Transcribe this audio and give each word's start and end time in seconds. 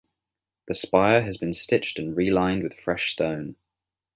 The 0.67 0.73
spire 0.73 1.21
has 1.21 1.37
been 1.37 1.53
stitched 1.53 1.99
and 1.99 2.17
relined 2.17 2.63
with 2.63 2.73
fresh 2.73 3.11
stone. 3.11 3.55